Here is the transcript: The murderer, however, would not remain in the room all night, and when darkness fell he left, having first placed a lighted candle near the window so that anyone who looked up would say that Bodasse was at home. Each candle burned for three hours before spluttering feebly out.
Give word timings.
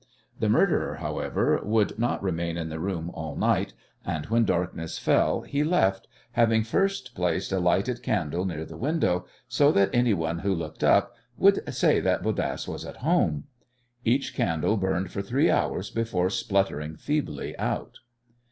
The 0.39 0.49
murderer, 0.49 0.95
however, 0.95 1.59
would 1.63 1.99
not 1.99 2.23
remain 2.23 2.57
in 2.57 2.69
the 2.69 2.79
room 2.79 3.11
all 3.13 3.35
night, 3.35 3.75
and 4.03 4.25
when 4.25 4.45
darkness 4.45 4.97
fell 4.97 5.41
he 5.41 5.63
left, 5.63 6.07
having 6.31 6.63
first 6.63 7.13
placed 7.13 7.51
a 7.51 7.59
lighted 7.59 8.01
candle 8.01 8.43
near 8.43 8.65
the 8.65 8.77
window 8.77 9.27
so 9.47 9.71
that 9.73 9.91
anyone 9.93 10.39
who 10.39 10.55
looked 10.55 10.83
up 10.83 11.15
would 11.37 11.71
say 11.71 11.99
that 11.99 12.23
Bodasse 12.23 12.67
was 12.67 12.83
at 12.83 12.97
home. 13.05 13.43
Each 14.03 14.33
candle 14.33 14.75
burned 14.75 15.11
for 15.11 15.21
three 15.21 15.51
hours 15.51 15.91
before 15.91 16.31
spluttering 16.31 16.95
feebly 16.95 17.55
out. 17.59 17.99